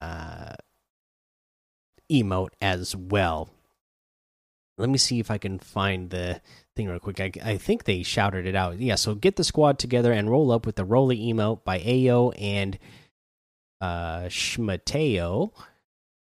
uh 0.00 0.54
emote 2.10 2.50
as 2.60 2.96
well. 2.96 3.50
Let 4.78 4.88
me 4.88 4.98
see 4.98 5.18
if 5.18 5.30
i 5.30 5.38
can 5.38 5.58
find 5.58 6.10
the 6.10 6.40
thing 6.76 6.88
real 6.88 7.00
quick. 7.00 7.20
I, 7.20 7.32
I 7.44 7.56
think 7.56 7.84
they 7.84 8.02
shouted 8.04 8.46
it 8.46 8.54
out. 8.54 8.78
Yeah 8.78 8.94
so 8.94 9.14
get 9.14 9.36
the 9.36 9.44
squad 9.44 9.78
together 9.78 10.12
and 10.12 10.30
roll 10.30 10.52
up 10.52 10.64
with 10.64 10.76
the 10.76 10.86
Rollie 10.86 11.32
emote 11.32 11.64
by 11.64 11.80
ayo 11.80 12.32
and 12.38 12.78
uh 13.80 14.22
Schmateo. 14.24 15.52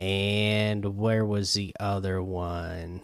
And 0.00 0.96
where 0.96 1.24
was 1.24 1.54
the 1.54 1.74
other 1.78 2.20
one? 2.20 3.02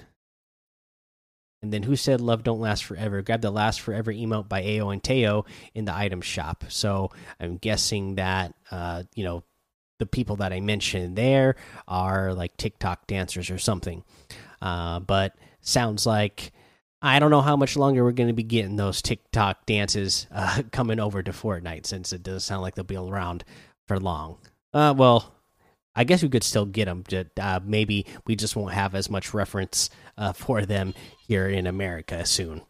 And 1.63 1.73
then 1.73 1.83
who 1.83 1.97
said 1.97 2.21
love 2.21 2.45
don't 2.45 2.61
last 2.61 2.85
forever? 2.85 3.23
Grab 3.23 3.41
the 3.41 3.51
last 3.51 3.81
forever 3.81 4.13
emote 4.13 4.49
by 4.49 4.63
Ayo 4.63 4.93
and 4.93 5.03
Teo 5.03 5.45
in 5.75 5.85
the 5.85 5.95
item 5.95 6.21
shop. 6.21 6.65
So 6.69 7.11
I'm 7.41 7.57
guessing 7.57 8.17
that 8.17 8.55
uh, 8.71 9.05
you 9.15 9.25
know, 9.25 9.45
the 9.99 10.07
people 10.07 10.37
that 10.37 10.53
I 10.53 10.61
mentioned 10.61 11.17
there 11.17 11.57
are 11.87 12.33
like 12.33 12.57
TikTok 12.57 13.07
dancers 13.07 13.51
or 13.51 13.59
something. 13.59 14.05
Uh, 14.63 15.01
but 15.01 15.37
sounds 15.61 16.07
like 16.07 16.53
I 17.01 17.21
don't 17.21 17.31
know 17.31 17.43
how 17.43 17.57
much 17.57 17.77
longer 17.77 18.03
we're 18.03 18.13
going 18.13 18.29
to 18.29 18.35
be 18.35 18.43
getting 18.43 18.77
those 18.77 19.03
TikTok 19.03 19.67
dances 19.67 20.27
uh, 20.33 20.63
coming 20.73 20.99
over 20.99 21.23
to 21.23 21.31
Fortnite 21.31 21.87
since 21.87 22.13
it 22.13 22.23
does 22.23 22.45
sound 22.45 22.63
like 22.63 22.75
they'll 22.75 22.85
be 22.85 22.97
around 22.97 23.45
for 23.89 23.99
long. 23.99 24.39
Uh, 24.73 24.95
well, 24.97 25.35
I 25.97 26.05
guess 26.05 26.23
we 26.23 26.29
could 26.29 26.45
still 26.45 26.67
get 26.67 26.85
them. 26.85 27.03
Uh, 27.41 27.61
maybe 27.65 28.07
we 28.27 28.37
just 28.37 28.55
won't 28.55 28.75
have 28.75 28.95
as 28.95 29.11
much 29.11 29.35
reference 29.35 29.91
uh, 30.17 30.33
for 30.35 30.65
them 30.65 30.95
here 31.27 31.49
in 31.49 31.67
America 31.67 32.25
soon. 32.25 32.63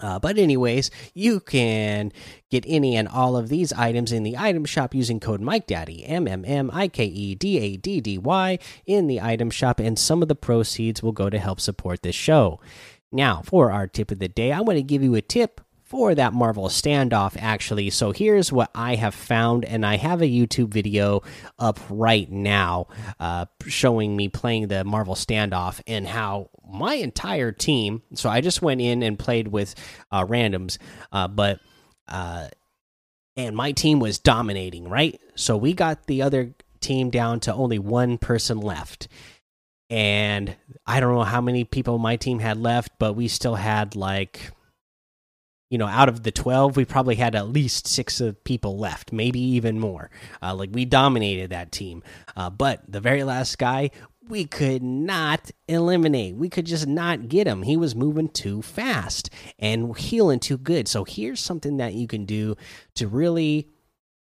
Uh, 0.00 0.18
but 0.18 0.38
anyways, 0.38 0.90
you 1.14 1.38
can 1.38 2.12
get 2.50 2.64
any 2.66 2.96
and 2.96 3.06
all 3.08 3.36
of 3.36 3.48
these 3.48 3.72
items 3.72 4.10
in 4.10 4.22
the 4.22 4.36
item 4.36 4.64
shop 4.64 4.94
using 4.94 5.20
code 5.20 5.40
Mike 5.40 5.66
MikeDaddy 5.66 6.04
M 6.06 6.26
M 6.26 6.44
M 6.44 6.70
I 6.72 6.88
K 6.88 7.04
E 7.04 7.34
D 7.34 7.58
A 7.58 7.76
D 7.76 8.00
D 8.00 8.18
Y 8.18 8.58
in 8.86 9.06
the 9.06 9.20
item 9.20 9.50
shop, 9.50 9.78
and 9.78 9.98
some 9.98 10.22
of 10.22 10.28
the 10.28 10.34
proceeds 10.34 11.02
will 11.02 11.12
go 11.12 11.30
to 11.30 11.38
help 11.38 11.60
support 11.60 12.02
this 12.02 12.16
show. 12.16 12.60
Now, 13.12 13.42
for 13.44 13.70
our 13.70 13.86
tip 13.86 14.10
of 14.10 14.18
the 14.18 14.28
day, 14.28 14.50
I 14.50 14.60
want 14.60 14.78
to 14.78 14.82
give 14.82 15.02
you 15.02 15.14
a 15.14 15.20
tip 15.20 15.60
for 15.92 16.14
that 16.14 16.32
Marvel 16.32 16.68
standoff, 16.68 17.36
actually. 17.38 17.90
So 17.90 18.12
here's 18.12 18.50
what 18.50 18.70
I 18.74 18.94
have 18.94 19.14
found, 19.14 19.66
and 19.66 19.84
I 19.84 19.98
have 19.98 20.22
a 20.22 20.24
YouTube 20.24 20.68
video 20.68 21.22
up 21.58 21.78
right 21.90 22.32
now 22.32 22.86
uh, 23.20 23.44
showing 23.66 24.16
me 24.16 24.30
playing 24.30 24.68
the 24.68 24.84
Marvel 24.84 25.14
standoff 25.14 25.82
and 25.86 26.08
how 26.08 26.48
my 26.66 26.94
entire 26.94 27.52
team. 27.52 28.00
So 28.14 28.30
I 28.30 28.40
just 28.40 28.62
went 28.62 28.80
in 28.80 29.02
and 29.02 29.18
played 29.18 29.48
with 29.48 29.74
uh, 30.10 30.24
randoms, 30.24 30.78
uh, 31.12 31.28
but. 31.28 31.60
Uh, 32.08 32.48
and 33.34 33.56
my 33.56 33.72
team 33.72 33.98
was 33.98 34.18
dominating, 34.18 34.88
right? 34.88 35.18
So 35.36 35.56
we 35.56 35.72
got 35.72 36.06
the 36.06 36.20
other 36.20 36.54
team 36.80 37.08
down 37.08 37.40
to 37.40 37.54
only 37.54 37.78
one 37.78 38.18
person 38.18 38.60
left. 38.60 39.08
And 39.88 40.54
I 40.86 41.00
don't 41.00 41.14
know 41.14 41.22
how 41.22 41.40
many 41.40 41.64
people 41.64 41.98
my 41.98 42.16
team 42.16 42.40
had 42.40 42.58
left, 42.58 42.92
but 42.98 43.14
we 43.14 43.28
still 43.28 43.54
had 43.54 43.96
like 43.96 44.50
you 45.72 45.78
know, 45.78 45.86
out 45.86 46.10
of 46.10 46.22
the 46.22 46.30
12, 46.30 46.76
we 46.76 46.84
probably 46.84 47.14
had 47.14 47.34
at 47.34 47.48
least 47.48 47.86
six 47.86 48.20
of 48.20 48.44
people 48.44 48.76
left, 48.76 49.10
maybe 49.10 49.40
even 49.40 49.78
more. 49.80 50.10
Uh, 50.42 50.54
like 50.54 50.68
we 50.70 50.84
dominated 50.84 51.48
that 51.48 51.72
team. 51.72 52.02
Uh, 52.36 52.50
but 52.50 52.82
the 52.86 53.00
very 53.00 53.24
last 53.24 53.56
guy, 53.56 53.90
we 54.28 54.44
could 54.44 54.82
not 54.82 55.50
eliminate. 55.68 56.36
We 56.36 56.50
could 56.50 56.66
just 56.66 56.86
not 56.86 57.30
get 57.30 57.46
him. 57.46 57.62
He 57.62 57.78
was 57.78 57.96
moving 57.96 58.28
too 58.28 58.60
fast 58.60 59.30
and 59.58 59.96
healing 59.96 60.40
too 60.40 60.58
good. 60.58 60.88
So 60.88 61.04
here's 61.04 61.40
something 61.40 61.78
that 61.78 61.94
you 61.94 62.06
can 62.06 62.26
do 62.26 62.54
to 62.96 63.08
really 63.08 63.70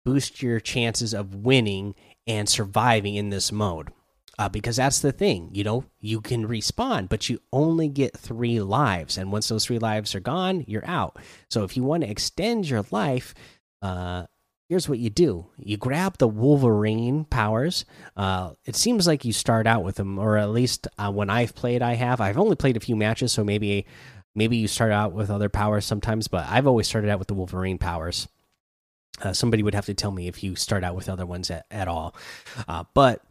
boost 0.06 0.41
your 0.41 0.60
chances 0.60 1.13
of 1.13 1.36
winning 1.36 1.94
and 2.25 2.50
surviving 2.50 3.13
in 3.13 3.29
this 3.29 3.51
mode 3.51 3.91
uh, 4.38 4.50
because 4.50 4.75
that's 4.75 5.00
the 5.00 5.12
thing. 5.12 5.50
You 5.53 5.63
know, 5.63 5.84
you 6.00 6.22
can 6.22 6.48
respawn, 6.48 7.10
but 7.10 7.29
you 7.29 7.39
only 7.51 7.88
get 7.88 8.17
three 8.17 8.60
lives, 8.60 9.17
and 9.17 9.32
once 9.32 9.48
those 9.48 9.65
three 9.65 9.79
lives 9.79 10.13
are 10.15 10.20
gone, 10.20 10.63
you're 10.67 10.88
out. 10.88 11.17
So 11.50 11.63
if 11.63 11.75
you 11.75 11.84
want 11.84 12.03
to 12.03 12.10
extend 12.10 12.70
your 12.70 12.86
life, 12.91 13.34
uh, 13.82 14.25
here's 14.70 14.88
what 14.88 15.00
you 15.00 15.10
do: 15.10 15.48
you 15.58 15.77
grab 15.77 16.17
the 16.17 16.27
Wolverine 16.27 17.25
powers. 17.25 17.86
Uh, 18.15 18.51
it 18.65 18.75
seems 18.75 19.08
like 19.08 19.25
you 19.25 19.34
start 19.34 19.65
out 19.65 19.84
with 19.84 19.96
them, 19.96 20.20
or 20.20 20.38
at 20.38 20.51
least 20.51 20.88
uh, 20.98 21.12
when 21.12 21.29
I've 21.29 21.56
played, 21.56 21.82
I 21.82 21.96
have. 21.96 22.22
I've 22.22 22.38
only 22.38 22.56
played 22.56 22.77
a 22.77 22.82
few 22.82 22.96
matches, 22.96 23.32
so 23.32 23.44
maybe 23.44 23.86
maybe 24.36 24.58
you 24.58 24.67
start 24.67 24.91
out 24.91 25.13
with 25.13 25.32
other 25.32 25.50
powers 25.50 25.84
sometimes, 25.84 26.27
but 26.27 26.46
I've 26.48 26.67
always 26.67 26.88
started 26.88 27.10
out 27.10 27.20
with 27.20 27.27
the 27.27 27.34
Wolverine 27.34 27.79
powers. 27.79 28.27
Uh, 29.20 29.34
somebody 29.34 29.63
would 29.63 29.74
have 29.74 29.88
to 29.88 29.96
tell 29.96 30.12
me 30.12 30.27
if 30.27 30.44
you 30.44 30.56
start 30.56 30.84
out 30.84 30.96
with 30.96 31.10
other 31.10 31.25
ones 31.25 31.50
at, 31.50 31.65
at 31.72 31.88
all. 31.88 32.15
Uh, 32.67 32.84
but 32.94 33.24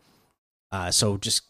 uh, 0.77 0.91
so 0.91 1.17
just 1.17 1.43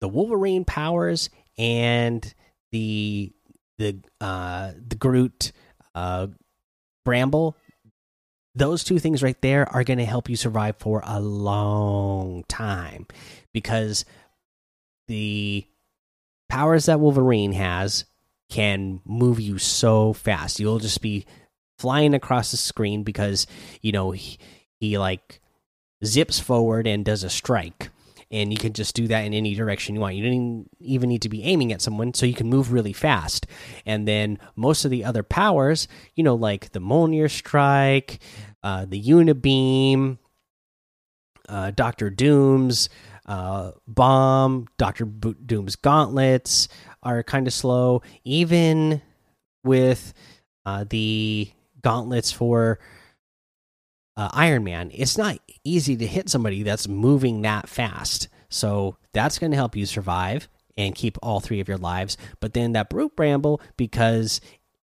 the 0.00 0.08
Wolverine 0.08 0.64
powers 0.64 1.30
and 1.56 2.34
the 2.72 3.32
the 3.78 4.00
uh, 4.20 4.72
the 4.88 4.96
Groot 4.96 5.52
uh, 5.94 6.26
Bramble. 7.04 7.56
Those 8.56 8.82
two 8.82 8.98
things 8.98 9.22
right 9.22 9.40
there 9.42 9.68
are 9.72 9.84
going 9.84 10.00
to 10.00 10.04
help 10.04 10.28
you 10.28 10.34
survive 10.34 10.76
for 10.78 11.02
a 11.06 11.20
long 11.20 12.42
time 12.48 13.06
because 13.54 14.04
the 15.06 15.64
powers 16.48 16.86
that 16.86 16.98
Wolverine 16.98 17.52
has 17.52 18.06
can 18.50 19.00
move 19.04 19.38
you 19.38 19.58
so 19.58 20.12
fast. 20.12 20.58
You'll 20.58 20.80
just 20.80 21.00
be 21.00 21.26
flying 21.78 22.12
across 22.12 22.50
the 22.50 22.56
screen 22.56 23.04
because 23.04 23.46
you 23.82 23.92
know 23.92 24.10
he, 24.10 24.38
he 24.80 24.98
like 24.98 25.40
zips 26.04 26.40
forward 26.40 26.88
and 26.88 27.04
does 27.04 27.22
a 27.22 27.30
strike 27.30 27.90
and 28.30 28.52
you 28.52 28.58
can 28.58 28.72
just 28.72 28.94
do 28.94 29.06
that 29.08 29.24
in 29.24 29.32
any 29.32 29.54
direction 29.54 29.94
you 29.94 30.00
want. 30.00 30.16
You 30.16 30.24
don't 30.24 30.70
even 30.80 31.08
need 31.08 31.22
to 31.22 31.28
be 31.28 31.44
aiming 31.44 31.72
at 31.72 31.80
someone, 31.80 32.14
so 32.14 32.26
you 32.26 32.34
can 32.34 32.48
move 32.48 32.72
really 32.72 32.92
fast. 32.92 33.46
And 33.86 34.06
then 34.06 34.38
most 34.56 34.84
of 34.84 34.90
the 34.90 35.04
other 35.04 35.22
powers, 35.22 35.88
you 36.14 36.22
know, 36.22 36.34
like 36.34 36.72
the 36.72 36.80
Mjolnir 36.80 37.30
Strike, 37.30 38.20
uh, 38.62 38.86
the 38.88 39.02
Unibeam, 39.02 40.18
uh, 41.48 41.70
Doctor 41.70 42.10
Doom's 42.10 42.88
uh, 43.26 43.72
Bomb, 43.86 44.68
Doctor 44.76 45.04
Doom's 45.04 45.76
Gauntlets 45.76 46.68
are 47.02 47.22
kind 47.22 47.46
of 47.46 47.52
slow. 47.52 48.02
Even 48.24 49.00
with 49.64 50.12
uh, 50.66 50.84
the 50.88 51.50
gauntlets 51.82 52.32
for 52.32 52.78
uh, 54.18 54.28
Iron 54.32 54.64
Man, 54.64 54.90
it's 54.92 55.16
not 55.16 55.38
easy 55.62 55.96
to 55.96 56.06
hit 56.06 56.28
somebody 56.28 56.64
that's 56.64 56.88
moving 56.88 57.42
that 57.42 57.68
fast. 57.68 58.28
So 58.50 58.96
that's 59.12 59.38
going 59.38 59.52
to 59.52 59.56
help 59.56 59.76
you 59.76 59.86
survive 59.86 60.48
and 60.76 60.94
keep 60.94 61.16
all 61.22 61.38
three 61.38 61.60
of 61.60 61.68
your 61.68 61.78
lives. 61.78 62.16
But 62.40 62.52
then 62.52 62.72
that 62.72 62.90
Groot 62.90 63.14
Bramble, 63.14 63.60
because 63.76 64.40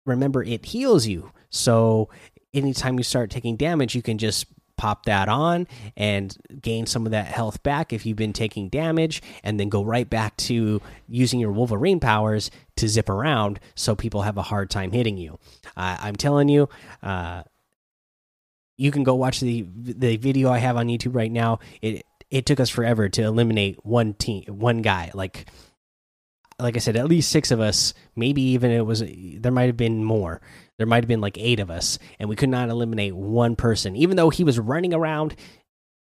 remember, 0.06 0.44
it 0.44 0.66
heals 0.66 1.08
you. 1.08 1.32
So 1.50 2.10
anytime 2.54 2.98
you 2.98 3.04
start 3.04 3.30
taking 3.30 3.56
damage, 3.56 3.96
you 3.96 4.02
can 4.02 4.18
just 4.18 4.48
pop 4.76 5.06
that 5.06 5.30
on 5.30 5.68
and 5.96 6.36
gain 6.60 6.86
some 6.86 7.06
of 7.06 7.12
that 7.12 7.28
health 7.28 7.62
back 7.62 7.94
if 7.94 8.06
you've 8.06 8.18
been 8.18 8.34
taking 8.34 8.68
damage, 8.68 9.22
and 9.44 9.60
then 9.60 9.70
go 9.70 9.84
right 9.84 10.10
back 10.10 10.36
to 10.38 10.82
using 11.08 11.40
your 11.40 11.52
Wolverine 11.52 12.00
powers 12.00 12.52
to 12.76 12.90
zip 12.90 13.08
around 13.08 13.60
so 13.76 13.96
people 13.96 14.24
have 14.24 14.38
a 14.38 14.42
hard 14.42 14.70
time 14.70 14.92
hitting 14.92 15.18
you. 15.18 15.40
Uh, 15.78 15.98
I'm 16.02 16.16
telling 16.16 16.50
you, 16.50 16.68
uh, 17.04 17.44
you 18.78 18.92
can 18.92 19.04
go 19.04 19.16
watch 19.16 19.40
the 19.40 19.66
the 19.76 20.18
video 20.18 20.50
I 20.50 20.60
have 20.60 20.78
on 20.78 20.88
YouTube 20.88 21.16
right 21.16 21.32
now. 21.32 21.60
It 21.82 22.06
it 22.30 22.46
took 22.46 22.60
us 22.60 22.70
forever 22.70 23.10
to 23.10 23.22
eliminate 23.24 23.86
one 23.86 24.14
team, 24.14 24.44
one 24.48 24.82
guy. 24.82 25.12
Like 25.14 25.48
like 26.60 26.76
I 26.76 26.80
said, 26.80 26.96
at 26.96 27.08
least 27.08 27.32
six 27.32 27.52
of 27.52 27.60
us. 27.60 27.94
Maybe 28.16 28.42
even 28.42 28.72
it 28.72 28.86
was 28.86 29.04
there 29.04 29.52
might 29.52 29.66
have 29.68 29.78
been 29.78 30.04
more. 30.04 30.42
There 30.78 30.88
might 30.88 31.04
have 31.04 31.08
been 31.08 31.22
like 31.22 31.38
eight 31.38 31.60
of 31.60 31.70
us, 31.70 32.00
and 32.20 32.30
we 32.30 32.36
could 32.36 32.50
not 32.50 32.70
eliminate 32.70 33.16
one 33.16 33.56
person, 33.56 33.96
even 33.96 34.18
though 34.18 34.30
he 34.30 34.44
was 34.44 34.60
running 34.60 34.94
around 34.94 35.36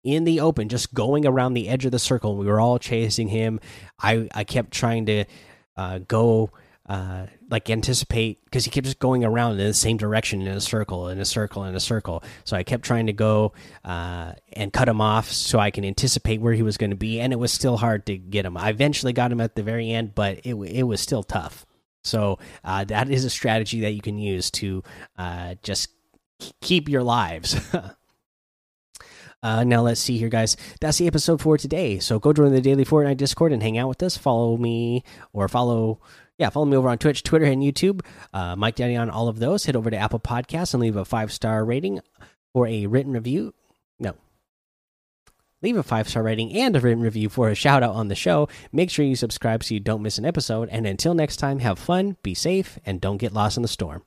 in 0.05 0.25
the 0.25 0.41
open, 0.41 0.69
just 0.69 0.95
going 0.95 1.27
around 1.27 1.55
the 1.55 1.69
edge 1.69 1.85
of 1.85 1.93
the 1.93 1.99
circle. 1.99 2.37
We 2.37 2.47
were 2.47 2.61
all 2.61 2.79
chasing 2.79 3.29
him. 3.29 3.61
I 4.01 4.29
I 4.35 4.45
kept 4.45 4.73
trying 4.73 5.07
to 5.07 5.25
uh, 5.77 5.99
go 6.07 6.51
uh, 6.89 7.27
like 7.51 7.69
anticipate 7.69 8.45
because 8.45 8.65
he 8.65 8.71
kept 8.71 8.85
just 8.85 8.99
going 8.99 9.25
around 9.25 9.53
in 9.53 9.59
the 9.59 9.75
same 9.75 9.97
direction 9.97 10.43
in 10.43 10.49
a 10.49 10.61
circle, 10.61 11.09
in 11.09 11.19
a 11.19 11.25
circle, 11.25 11.65
in 11.65 11.75
a 11.75 11.81
circle. 11.81 12.23
So 12.45 12.57
I 12.57 12.63
kept 12.63 12.85
trying 12.85 13.07
to 13.07 13.13
go 13.13 13.53
uh, 13.85 14.33
and 14.53 14.73
cut 14.73 14.89
him 14.89 15.01
off 15.01 15.31
so 15.31 15.59
I 15.59 15.71
can 15.71 15.85
anticipate 15.85 16.41
where 16.41 16.53
he 16.53 16.63
was 16.63 16.77
going 16.77 16.91
to 16.91 16.97
be, 16.97 17.21
and 17.21 17.33
it 17.33 17.37
was 17.37 17.53
still 17.53 17.77
hard 17.77 18.07
to 18.07 18.17
get 18.17 18.47
him. 18.47 18.57
I 18.57 18.71
eventually 18.71 19.13
got 19.13 19.33
him 19.33 19.41
at 19.41 19.57
the 19.57 19.63
very 19.63 19.91
end, 19.91 20.15
but 20.15 20.39
it 20.45 20.55
it 20.55 20.85
was 20.85 21.01
still 21.01 21.23
tough. 21.23 21.67
So 22.05 22.39
uh, 22.65 22.85
that 22.85 23.11
is 23.11 23.25
a 23.25 23.31
strategy 23.31 23.81
that 23.81 23.93
you 23.93 24.01
can 24.01 24.19
use 24.19 24.51
to 24.53 24.85
uh, 25.19 25.57
just 25.63 25.89
keep 26.61 26.89
your 26.89 27.03
lives. 27.03 27.61
Uh, 29.43 29.63
now 29.63 29.81
let's 29.81 30.01
see 30.01 30.19
here, 30.19 30.31
guys. 30.31 30.57
That's 30.81 30.99
the 30.99 31.07
episode 31.07 31.41
for 31.41 31.57
today. 31.57 32.01
So 32.01 32.19
go 32.19 32.33
join 32.33 32.53
the 32.53 32.61
daily 32.61 32.85
Fortnite 32.85 33.19
Discord 33.19 33.53
and 33.53 33.63
hang 33.63 33.79
out 33.79 33.89
with 33.89 34.03
us. 34.03 34.17
Follow 34.17 34.57
me 34.57 35.05
or 35.33 35.47
follow 35.47 36.01
yeah, 36.39 36.51
follow 36.51 36.67
me 36.67 36.77
over 36.77 36.89
on 36.89 36.99
Twitch, 36.99 37.23
Twitter, 37.23 37.47
and 37.47 37.63
YouTube. 37.63 38.05
Uh, 38.33 38.57
Mike 38.57 38.75
Daddy 38.75 38.97
on 38.97 39.11
all 39.11 39.29
of 39.29 39.39
those. 39.39 39.65
Head 39.65 39.77
over 39.77 39.91
to 39.91 39.97
Apple 39.97 40.21
Podcasts 40.21 40.75
and 40.75 40.83
leave 40.83 40.97
a 40.97 41.05
five 41.05 41.33
star 41.33 41.65
rating 41.65 42.01
for 42.53 42.67
a 42.67 42.87
written 42.87 43.13
review. 43.13 43.55
No. 43.99 44.15
Leave 45.63 45.77
a 45.77 45.83
five 45.83 46.09
star 46.09 46.23
rating 46.23 46.53
and 46.53 46.77
a 46.77 46.81
written 46.81 47.03
review 47.03 47.29
for 47.29 47.49
a 47.49 47.55
shout 47.55 47.83
out 47.83 47.95
on 47.95 48.09
the 48.09 48.15
show. 48.15 48.49
Make 48.71 48.91
sure 48.91 49.05
you 49.05 49.17
subscribe 49.17 49.65
so 49.65 49.75
you 49.75 49.81
don't 49.81 50.03
miss 50.03 50.19
an 50.19 50.27
episode. 50.27 50.69
And 50.71 50.87
until 50.87 51.15
next 51.15 51.39
time, 51.39 51.61
have 51.61 51.79
fun, 51.79 52.17
be 52.23 52.35
safe, 52.35 52.79
and 52.85 53.01
don't 53.01 53.17
get 53.17 53.33
lost 53.33 53.57
in 53.57 53.63
the 53.63 53.69
storm. 53.69 54.03